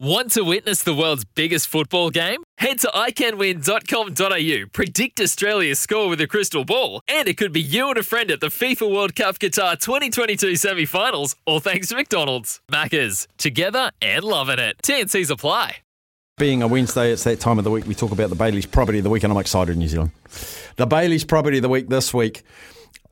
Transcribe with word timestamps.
Want 0.00 0.30
to 0.34 0.42
witness 0.44 0.84
the 0.84 0.94
world's 0.94 1.24
biggest 1.24 1.66
football 1.66 2.10
game? 2.10 2.44
Head 2.58 2.78
to 2.80 2.86
iCanWin.com.au, 2.94 4.68
predict 4.72 5.20
Australia's 5.20 5.80
score 5.80 6.08
with 6.08 6.20
a 6.20 6.28
crystal 6.28 6.64
ball, 6.64 7.00
and 7.08 7.26
it 7.26 7.36
could 7.36 7.52
be 7.52 7.60
you 7.60 7.88
and 7.88 7.98
a 7.98 8.04
friend 8.04 8.30
at 8.30 8.38
the 8.38 8.46
FIFA 8.46 8.94
World 8.94 9.16
Cup 9.16 9.40
Qatar 9.40 9.76
2022 9.76 10.54
semi 10.54 10.84
finals, 10.84 11.34
all 11.46 11.58
thanks 11.58 11.88
to 11.88 11.96
McDonald's. 11.96 12.60
Maccas, 12.70 13.26
together 13.38 13.90
and 14.00 14.22
loving 14.22 14.60
it. 14.60 14.76
TNC's 14.84 15.30
apply. 15.30 15.78
Being 16.36 16.62
a 16.62 16.68
Wednesday, 16.68 17.10
it's 17.10 17.24
that 17.24 17.40
time 17.40 17.58
of 17.58 17.64
the 17.64 17.70
week 17.72 17.84
we 17.88 17.96
talk 17.96 18.12
about 18.12 18.30
the 18.30 18.36
Bayley's 18.36 18.66
property 18.66 18.98
of 18.98 19.04
the 19.04 19.10
week, 19.10 19.24
and 19.24 19.32
I'm 19.32 19.38
excited, 19.40 19.72
in 19.72 19.80
New 19.80 19.88
Zealand. 19.88 20.12
The 20.76 20.86
Bayley's 20.86 21.24
property 21.24 21.58
of 21.58 21.62
the 21.62 21.68
week 21.68 21.88
this 21.88 22.14
week. 22.14 22.44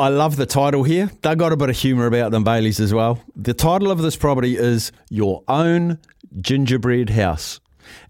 I 0.00 0.08
love 0.08 0.34
the 0.34 0.46
title 0.46 0.82
here. 0.82 1.12
They 1.22 1.36
got 1.36 1.52
a 1.52 1.56
bit 1.56 1.70
of 1.70 1.76
humour 1.76 2.06
about 2.06 2.32
them, 2.32 2.42
Bayley's 2.42 2.80
as 2.80 2.92
well. 2.92 3.22
The 3.36 3.54
title 3.54 3.92
of 3.92 4.02
this 4.02 4.16
property 4.16 4.56
is 4.56 4.90
Your 5.10 5.44
Own 5.46 5.98
gingerbread 6.40 7.10
house. 7.10 7.60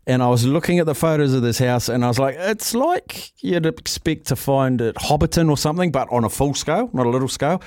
And 0.06 0.22
I 0.22 0.28
was 0.28 0.44
looking 0.46 0.78
at 0.78 0.86
the 0.86 0.94
photos 0.94 1.32
of 1.32 1.42
this 1.42 1.58
house 1.58 1.88
and 1.88 2.04
I 2.04 2.08
was 2.08 2.18
like, 2.18 2.36
it's 2.38 2.74
like 2.74 3.32
you'd 3.42 3.66
expect 3.66 4.26
to 4.26 4.36
find 4.36 4.80
at 4.82 4.96
Hobbiton 4.96 5.48
or 5.48 5.56
something, 5.56 5.90
but 5.92 6.08
on 6.10 6.24
a 6.24 6.28
full 6.28 6.54
scale, 6.54 6.90
not 6.92 7.06
a 7.06 7.10
little 7.10 7.28
scale. 7.28 7.62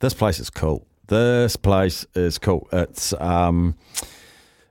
This 0.00 0.14
place 0.14 0.40
is 0.40 0.50
cool. 0.50 0.86
This 1.06 1.56
place 1.56 2.04
is 2.14 2.38
cool. 2.38 2.68
It's 2.72 3.14
um, 3.14 3.76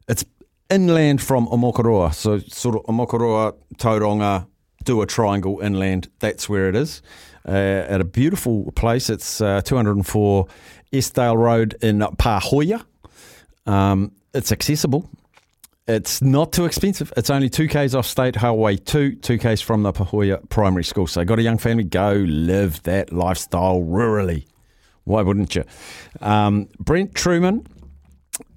it's 0.08 0.24
inland 0.70 1.22
from 1.22 1.48
Omokoroa. 1.48 2.14
So 2.14 2.40
sort 2.40 2.76
of 2.76 2.84
Omokoroa, 2.84 3.56
Tauranga, 3.78 4.48
do 4.84 5.02
a 5.02 5.06
triangle 5.06 5.60
inland. 5.60 6.10
That's 6.20 6.48
where 6.48 6.70
it 6.70 6.76
is. 6.76 7.02
Uh, 7.48 7.86
at 7.88 8.02
a 8.02 8.04
beautiful 8.04 8.72
place. 8.74 9.10
It's 9.10 9.42
uh, 9.42 9.62
204 9.62 10.48
Estdale 10.94 11.38
Road 11.38 11.76
in 11.82 12.00
Pahoia. 12.00 12.84
Um, 13.66 14.12
it's 14.38 14.52
accessible. 14.52 15.10
It's 15.88 16.22
not 16.22 16.52
too 16.52 16.66
expensive. 16.66 17.12
It's 17.18 17.30
only 17.30 17.50
two 17.50 17.68
k's 17.68 17.96
off 17.96 18.06
State 18.06 18.36
Highway 18.36 18.78
2, 18.78 19.16
two 19.16 19.38
k's 19.38 19.62
from 19.62 19.84
the 19.84 19.92
Pahoia 19.92 20.48
Primary 20.50 20.84
School. 20.84 21.08
So, 21.08 21.24
got 21.26 21.40
a 21.40 21.42
young 21.42 21.58
family, 21.58 21.86
go 21.86 22.14
live 22.28 22.84
that 22.84 23.12
lifestyle 23.12 23.82
rurally. 23.82 24.46
Why 25.06 25.22
wouldn't 25.22 25.56
you? 25.56 25.64
Um, 26.22 26.68
Brent 26.80 27.16
Truman 27.16 27.66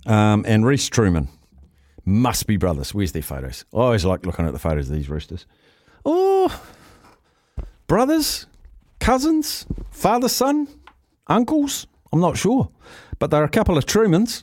um, 0.06 0.44
and 0.46 0.66
Reese 0.66 0.88
Truman 0.88 1.28
must 2.04 2.46
be 2.46 2.56
brothers. 2.56 2.92
Where's 2.92 3.12
their 3.12 3.22
photos? 3.22 3.64
I 3.72 3.78
always 3.78 4.04
like 4.04 4.26
looking 4.26 4.46
at 4.46 4.52
the 4.52 4.58
photos 4.58 4.90
of 4.90 4.96
these 4.96 5.08
roosters. 5.08 5.46
Oh, 6.04 6.60
brothers, 7.86 8.46
cousins, 8.98 9.66
father, 9.92 10.28
son, 10.28 10.66
uncles. 11.28 11.86
I'm 12.12 12.20
not 12.20 12.36
sure, 12.36 12.68
but 13.20 13.30
there 13.30 13.40
are 13.40 13.44
a 13.44 13.48
couple 13.48 13.78
of 13.78 13.86
Trumans 13.86 14.42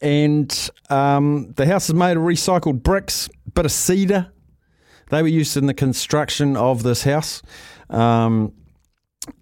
and 0.00 0.70
um, 0.90 1.52
the 1.56 1.66
house 1.66 1.88
is 1.88 1.94
made 1.94 2.16
of 2.16 2.22
recycled 2.22 2.82
bricks, 2.82 3.28
bit 3.54 3.64
of 3.64 3.72
cedar. 3.72 4.32
They 5.10 5.22
were 5.22 5.28
used 5.28 5.56
in 5.56 5.66
the 5.66 5.74
construction 5.74 6.56
of 6.56 6.82
this 6.82 7.02
house. 7.02 7.42
Um, 7.90 8.52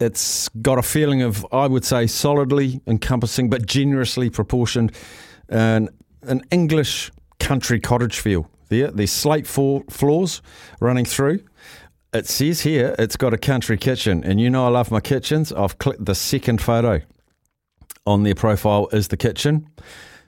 it's 0.00 0.48
got 0.48 0.78
a 0.78 0.82
feeling 0.82 1.22
of, 1.22 1.47
I 1.53 1.66
would 1.66 1.84
say, 1.84 2.06
solidly 2.06 2.81
encompassing 2.86 3.50
but 3.50 3.66
generously 3.66 4.31
proportioned, 4.31 4.92
and 5.48 5.91
an 6.22 6.42
English 6.50 7.10
country 7.38 7.81
cottage 7.81 8.19
feel. 8.19 8.50
There, 8.69 8.91
there's 8.91 9.12
slate 9.12 9.47
floors 9.47 10.42
running 10.81 11.04
through. 11.04 11.41
It 12.12 12.26
says 12.26 12.62
here 12.62 12.94
it's 12.98 13.16
got 13.16 13.34
a 13.34 13.38
country 13.38 13.76
kitchen, 13.76 14.25
and 14.25 14.41
you 14.41 14.50
know 14.50 14.66
I 14.66 14.69
love 14.69 14.91
my 14.91 15.00
kitchens. 15.00 15.52
I've 15.52 15.78
clicked 15.78 16.04
the 16.04 16.14
second 16.14 16.60
photo 16.62 17.02
on 18.06 18.22
their 18.22 18.34
profile 18.34 18.88
is 18.92 19.08
the 19.08 19.16
kitchen. 19.16 19.69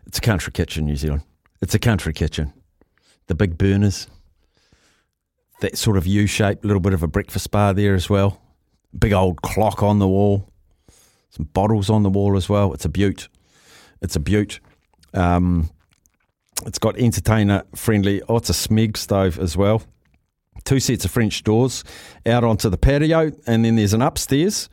It's 0.09 0.19
a 0.19 0.23
country 0.23 0.53
kitchen, 0.53 0.87
New 0.87 0.97
Zealand. 0.97 1.23
It's 1.61 1.75
a 1.75 1.79
country 1.79 2.15
kitchen. 2.15 2.55
The 3.27 3.35
big 3.35 3.59
burners, 3.59 4.09
that 5.61 5.77
sort 5.77 5.99
of 5.99 6.07
U 6.07 6.27
shape, 6.27 6.65
little 6.65 6.81
bit 6.81 6.95
of 6.95 7.03
a 7.03 7.07
breakfast 7.07 7.51
bar 7.51 7.75
there 7.75 7.95
as 7.95 8.09
well. 8.09 8.41
Big 8.99 9.13
old 9.13 9.43
clock 9.43 9.83
on 9.83 9.99
the 9.99 10.09
wall, 10.09 10.51
some 11.29 11.45
bottles 11.53 11.91
on 11.91 12.05
the 12.05 12.09
wall 12.09 12.39
as 12.39 12.49
well. 12.49 12.73
It's 12.73 12.87
a 12.87 12.89
beaut. 12.89 13.29
It's 14.01 14.17
a 14.17 14.21
beaut. 14.21 14.61
Um, 15.13 15.69
it's 16.65 16.79
got 16.79 16.97
entertainer 16.97 17.65
friendly. 17.75 18.23
Oh, 18.29 18.37
it's 18.37 18.49
a 18.49 18.55
Smeg 18.55 18.97
stove 18.97 19.39
as 19.39 19.59
well. 19.59 19.83
Two 20.65 20.81
sets 20.81 21.05
of 21.05 21.11
French 21.11 21.45
doors 21.45 21.85
out 22.25 22.45
onto 22.45 22.71
the 22.71 22.79
patio, 22.79 23.31
and 23.47 23.63
then 23.63 23.77
there's 23.77 23.93
an 23.93 24.03
upstairs, 24.03 24.71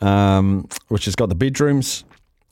um, 0.00 0.66
which 0.88 1.04
has 1.04 1.14
got 1.14 1.28
the 1.28 1.34
bedrooms, 1.34 2.04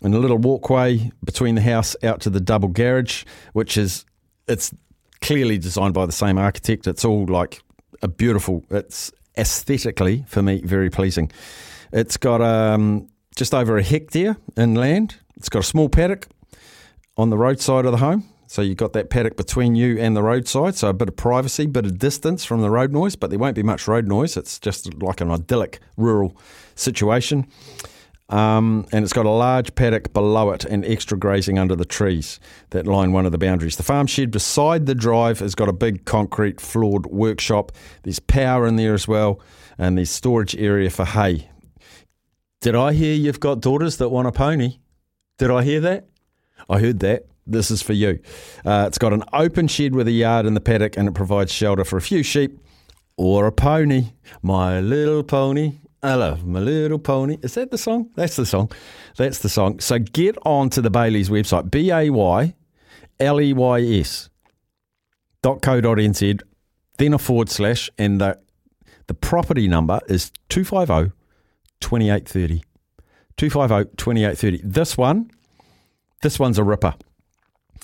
and 0.02 0.14
a 0.14 0.18
little 0.18 0.38
walkway 0.38 1.10
between 1.24 1.54
the 1.54 1.60
house 1.60 1.96
out 2.02 2.20
to 2.22 2.30
the 2.30 2.40
double 2.40 2.68
garage, 2.68 3.24
which 3.52 3.76
is 3.76 4.04
it's 4.48 4.74
clearly 5.20 5.58
designed 5.58 5.94
by 5.94 6.06
the 6.06 6.12
same 6.12 6.38
architect. 6.38 6.86
It's 6.86 7.04
all 7.04 7.26
like 7.26 7.62
a 8.02 8.08
beautiful. 8.08 8.64
It's 8.70 9.12
aesthetically 9.36 10.24
for 10.26 10.42
me 10.42 10.60
very 10.62 10.90
pleasing. 10.90 11.30
It's 11.92 12.16
got 12.16 12.40
um, 12.40 13.08
just 13.36 13.54
over 13.54 13.76
a 13.76 13.82
hectare 13.82 14.36
in 14.56 14.74
land. 14.74 15.16
It's 15.36 15.48
got 15.48 15.60
a 15.60 15.66
small 15.66 15.88
paddock 15.88 16.28
on 17.16 17.30
the 17.30 17.38
roadside 17.38 17.84
of 17.84 17.92
the 17.92 17.98
home. 17.98 18.24
So 18.46 18.62
you've 18.62 18.78
got 18.78 18.94
that 18.94 19.10
paddock 19.10 19.36
between 19.36 19.76
you 19.76 19.96
and 20.00 20.16
the 20.16 20.24
roadside, 20.24 20.74
so 20.74 20.88
a 20.88 20.92
bit 20.92 21.08
of 21.08 21.14
privacy, 21.14 21.66
bit 21.66 21.86
of 21.86 22.00
distance 22.00 22.44
from 22.44 22.62
the 22.62 22.70
road 22.70 22.92
noise, 22.92 23.14
but 23.14 23.30
there 23.30 23.38
won't 23.38 23.54
be 23.54 23.62
much 23.62 23.86
road 23.86 24.08
noise. 24.08 24.36
It's 24.36 24.58
just 24.58 25.00
like 25.00 25.20
an 25.20 25.30
idyllic 25.30 25.78
rural 25.96 26.36
situation. 26.74 27.46
Um, 28.30 28.86
and 28.92 29.02
it's 29.02 29.12
got 29.12 29.26
a 29.26 29.30
large 29.30 29.74
paddock 29.74 30.12
below 30.12 30.52
it 30.52 30.64
and 30.64 30.84
extra 30.84 31.18
grazing 31.18 31.58
under 31.58 31.74
the 31.74 31.84
trees 31.84 32.38
that 32.70 32.86
line 32.86 33.10
one 33.12 33.26
of 33.26 33.32
the 33.32 33.38
boundaries. 33.38 33.76
The 33.76 33.82
farm 33.82 34.06
shed 34.06 34.30
beside 34.30 34.86
the 34.86 34.94
drive 34.94 35.40
has 35.40 35.56
got 35.56 35.68
a 35.68 35.72
big 35.72 36.04
concrete 36.04 36.60
floored 36.60 37.06
workshop. 37.06 37.72
There's 38.04 38.20
power 38.20 38.68
in 38.68 38.76
there 38.76 38.94
as 38.94 39.08
well, 39.08 39.40
and 39.76 39.98
there's 39.98 40.10
storage 40.10 40.56
area 40.56 40.90
for 40.90 41.04
hay. 41.04 41.50
Did 42.60 42.76
I 42.76 42.92
hear 42.92 43.14
you've 43.14 43.40
got 43.40 43.60
daughters 43.60 43.96
that 43.96 44.10
want 44.10 44.28
a 44.28 44.32
pony? 44.32 44.78
Did 45.38 45.50
I 45.50 45.64
hear 45.64 45.80
that? 45.80 46.06
I 46.68 46.78
heard 46.78 47.00
that. 47.00 47.26
This 47.46 47.70
is 47.72 47.82
for 47.82 47.94
you. 47.94 48.20
Uh, 48.64 48.84
it's 48.86 48.98
got 48.98 49.12
an 49.12 49.24
open 49.32 49.66
shed 49.66 49.94
with 49.94 50.06
a 50.06 50.12
yard 50.12 50.46
in 50.46 50.54
the 50.54 50.60
paddock, 50.60 50.96
and 50.96 51.08
it 51.08 51.14
provides 51.14 51.50
shelter 51.50 51.84
for 51.84 51.96
a 51.96 52.02
few 52.02 52.22
sheep 52.22 52.60
or 53.16 53.46
a 53.46 53.52
pony. 53.52 54.12
My 54.40 54.78
little 54.78 55.24
pony 55.24 55.80
I 56.02 56.14
love 56.14 56.46
my 56.46 56.60
little 56.60 56.98
pony. 56.98 57.38
Is 57.42 57.54
that 57.54 57.70
the 57.70 57.78
song? 57.78 58.10
That's 58.14 58.36
the 58.36 58.46
song. 58.46 58.70
That's 59.16 59.38
the 59.38 59.50
song. 59.50 59.80
So 59.80 59.98
get 59.98 60.36
on 60.46 60.70
to 60.70 60.80
the 60.80 60.90
Bayley's 60.90 61.28
website, 61.28 61.70
B 61.70 61.90
A 61.90 62.08
Y 62.08 62.54
L 63.18 63.40
E 63.40 63.52
Y 63.52 63.82
S 63.82 64.30
dot 65.42 65.62
co 65.62 65.80
dot 65.80 65.98
nz, 65.98 66.40
then 66.98 67.14
a 67.14 67.18
forward 67.18 67.48
slash, 67.48 67.90
and 67.98 68.20
the, 68.20 68.38
the 69.06 69.14
property 69.14 69.68
number 69.68 70.00
is 70.08 70.32
250 70.48 71.12
2830. 71.80 72.62
250 73.36 73.96
2830. 73.96 74.60
This 74.64 74.96
one, 74.96 75.30
this 76.22 76.38
one's 76.38 76.58
a 76.58 76.64
ripper. 76.64 76.94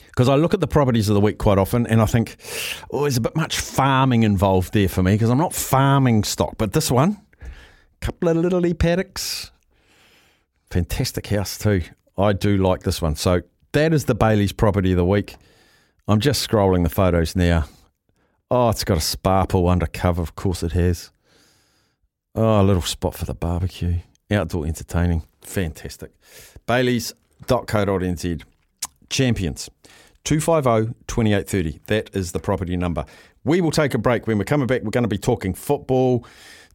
Because 0.06 0.28
I 0.28 0.34
look 0.34 0.54
at 0.54 0.60
the 0.60 0.66
properties 0.66 1.08
of 1.08 1.14
the 1.14 1.20
week 1.20 1.38
quite 1.38 1.58
often 1.58 1.86
and 1.86 2.00
I 2.00 2.06
think, 2.06 2.36
oh, 2.90 3.02
there's 3.02 3.16
a 3.16 3.20
bit 3.20 3.36
much 3.36 3.58
farming 3.58 4.22
involved 4.22 4.72
there 4.72 4.88
for 4.88 5.02
me 5.02 5.12
because 5.12 5.30
I'm 5.30 5.38
not 5.38 5.54
farming 5.54 6.24
stock. 6.24 6.54
But 6.58 6.72
this 6.72 6.90
one, 6.90 7.20
couple 8.00 8.28
of 8.28 8.36
little 8.36 8.62
paddocks. 8.74 9.50
Fantastic 10.70 11.26
house 11.28 11.58
too. 11.58 11.82
I 12.18 12.32
do 12.32 12.56
like 12.56 12.82
this 12.82 13.00
one. 13.02 13.16
So 13.16 13.42
that 13.72 13.92
is 13.92 14.06
the 14.06 14.14
Bayley's 14.14 14.52
property 14.52 14.92
of 14.92 14.96
the 14.96 15.04
week. 15.04 15.36
I'm 16.08 16.20
just 16.20 16.48
scrolling 16.48 16.82
the 16.82 16.88
photos 16.88 17.36
now. 17.36 17.64
Oh, 18.50 18.68
it's 18.68 18.84
got 18.84 18.96
a 18.96 19.00
spa 19.00 19.44
pool 19.44 19.68
undercover. 19.68 20.22
Of 20.22 20.34
course 20.36 20.62
it 20.62 20.72
has. 20.72 21.10
Oh, 22.34 22.60
a 22.60 22.62
little 22.62 22.82
spot 22.82 23.14
for 23.14 23.24
the 23.24 23.34
barbecue. 23.34 23.98
Outdoor 24.30 24.66
entertaining. 24.66 25.22
Fantastic. 25.40 26.12
Bayleys.co.nz. 26.66 28.42
Champions. 29.08 29.70
250 30.24 30.94
2830. 31.06 31.80
That 31.86 32.10
is 32.14 32.32
the 32.32 32.40
property 32.40 32.76
number. 32.76 33.04
We 33.44 33.60
will 33.60 33.70
take 33.70 33.94
a 33.94 33.98
break. 33.98 34.26
When 34.26 34.38
we're 34.38 34.44
coming 34.44 34.66
back, 34.66 34.82
we're 34.82 34.90
going 34.90 35.04
to 35.04 35.08
be 35.08 35.18
talking 35.18 35.54
football 35.54 36.26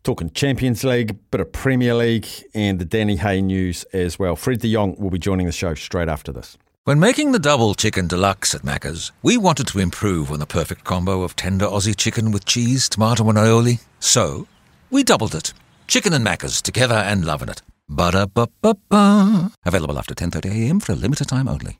talking 0.03 0.30
Champions 0.31 0.83
League, 0.83 1.18
bit 1.31 1.42
of 1.42 1.51
Premier 1.51 1.94
League, 1.94 2.27
and 2.53 2.80
the 2.80 2.86
Danny 2.86 3.18
Hay 3.18 3.42
news 3.42 3.83
as 3.94 4.18
well. 4.18 4.36
Fred 4.36 4.59
de 4.59 4.71
Jong 4.71 4.95
will 4.98 5.09
be 5.09 5.19
joining 5.19 5.45
the 5.45 5.51
show 5.51 5.74
straight 5.74 6.09
after 6.09 6.31
this. 6.31 6.57
When 6.83 7.00
making 7.00 7.31
the 7.31 7.39
double 7.39 7.75
chicken 7.75 8.07
deluxe 8.07 8.56
at 8.56 8.63
Macca's, 8.63 9.12
we 9.21 9.38
wanted 9.38 9.68
to 9.68 9.80
improve 9.80 10.31
on 10.31 10.39
the 10.39 10.48
perfect 10.48 10.83
combo 10.83 11.21
of 11.21 11.36
tender 11.36 11.65
Aussie 11.65 11.95
chicken 11.95 12.31
with 12.31 12.45
cheese, 12.45 12.89
tomato, 12.89 13.30
and 13.30 13.38
aioli. 13.38 13.83
So, 14.00 14.48
we 14.89 15.03
doubled 15.03 15.36
it. 15.36 15.53
Chicken 15.88 16.13
and 16.13 16.25
Macca's 16.25 16.62
together 16.62 16.95
and 16.95 17.24
loving 17.24 17.50
it. 17.50 17.62
Ba-da-ba-ba-ba. 17.88 19.51
Available 19.63 20.00
after 20.00 20.15
10.30am 20.15 20.81
for 20.81 20.94
a 20.94 20.95
limited 20.95 21.27
time 21.27 21.48
only. 21.48 21.77